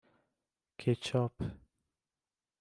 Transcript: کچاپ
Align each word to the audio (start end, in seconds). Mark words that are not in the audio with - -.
کچاپ 0.79 1.33